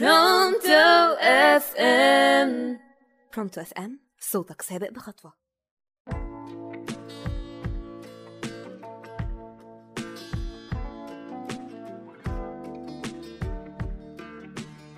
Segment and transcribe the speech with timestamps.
[0.00, 2.78] برونتو FM
[3.36, 5.32] برونتو FM صوتك سابق بخطوة.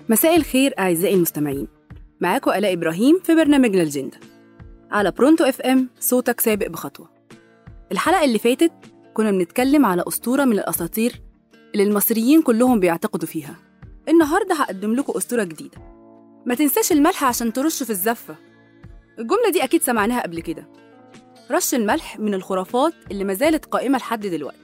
[0.09, 1.67] مساء الخير أعزائي المستمعين.
[2.21, 4.19] معاكم آلاء إبراهيم في برنامجنا الجندة
[4.91, 7.09] على برونتو FM صوتك سابق بخطوة.
[7.91, 8.71] الحلقة اللي فاتت
[9.13, 11.21] كنا بنتكلم على أسطورة من الأساطير
[11.73, 13.64] اللي المصريين كلهم بيعتقدوا فيها.
[14.09, 15.77] النهاردة هقدم لكم أسطورة جديدة.
[16.45, 18.35] ما تنساش الملح عشان ترش في الزفة.
[19.19, 20.67] الجملة دي أكيد سمعناها قبل كده.
[21.51, 24.59] رش الملح من الخرافات اللي ما زالت قائمة لحد دلوقتي.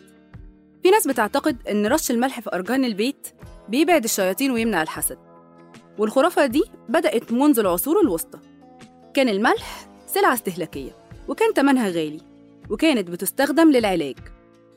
[0.83, 3.27] في ناس بتعتقد إن رش الملح في أرجان البيت
[3.69, 5.17] بيبعد الشياطين ويمنع الحسد.
[5.97, 8.39] والخرافة دي بدأت منذ العصور الوسطى.
[9.13, 10.91] كان الملح سلعة استهلاكية
[11.27, 12.21] وكان تمنها غالي
[12.69, 14.17] وكانت بتستخدم للعلاج.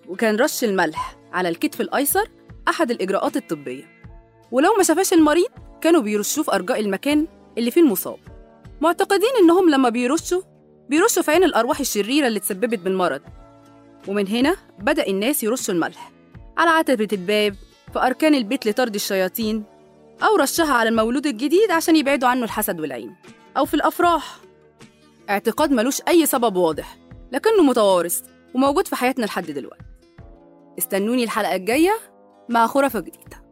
[0.08, 2.28] وكان رش الملح على الكتف الأيسر
[2.68, 3.93] أحد الإجراءات الطبية.
[4.52, 5.48] ولو ما شافاش المريض
[5.80, 7.26] كانوا بيرشوه في أرجاء المكان
[7.58, 8.16] اللي فيه المصاب.
[8.80, 10.42] معتقدين إنهم لما بيرشوا
[10.88, 13.20] بيرشوا في عين الأرواح الشريرة اللي تسببت بالمرض.
[14.08, 16.12] ومن هنا بدأ الناس يرشوا الملح.
[16.56, 17.54] على عتبة الباب
[17.92, 19.64] في أركان البيت لطرد الشياطين
[20.22, 23.14] أو رشها على المولود الجديد عشان يبعدوا عنه الحسد والعين.
[23.56, 24.36] أو في الأفراح.
[25.30, 26.96] اعتقاد ملوش أي سبب واضح
[27.32, 28.20] لكنه متوارث
[28.54, 29.84] وموجود في حياتنا لحد دلوقتي.
[30.78, 31.98] استنوني الحلقة الجاية
[32.48, 33.43] مع خرافة جديدة.